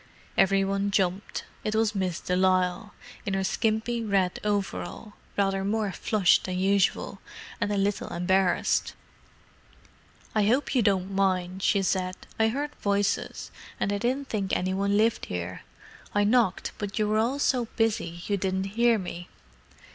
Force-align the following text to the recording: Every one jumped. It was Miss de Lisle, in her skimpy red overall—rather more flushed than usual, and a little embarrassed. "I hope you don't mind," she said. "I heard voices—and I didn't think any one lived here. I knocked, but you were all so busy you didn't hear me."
Every 0.35 0.65
one 0.65 0.89
jumped. 0.89 1.43
It 1.63 1.75
was 1.75 1.93
Miss 1.93 2.19
de 2.19 2.35
Lisle, 2.35 2.91
in 3.23 3.35
her 3.35 3.43
skimpy 3.43 4.03
red 4.03 4.39
overall—rather 4.43 5.63
more 5.63 5.91
flushed 5.91 6.45
than 6.45 6.57
usual, 6.57 7.21
and 7.61 7.71
a 7.71 7.77
little 7.77 8.07
embarrassed. 8.11 8.95
"I 10.33 10.45
hope 10.47 10.73
you 10.73 10.81
don't 10.81 11.11
mind," 11.13 11.61
she 11.61 11.83
said. 11.83 12.17
"I 12.39 12.47
heard 12.47 12.73
voices—and 12.81 13.93
I 13.93 13.99
didn't 13.99 14.29
think 14.29 14.55
any 14.57 14.73
one 14.73 14.97
lived 14.97 15.25
here. 15.27 15.61
I 16.15 16.23
knocked, 16.23 16.71
but 16.79 16.97
you 16.97 17.07
were 17.07 17.19
all 17.19 17.37
so 17.37 17.65
busy 17.75 18.23
you 18.25 18.37
didn't 18.37 18.63
hear 18.79 18.97
me." 18.97 19.29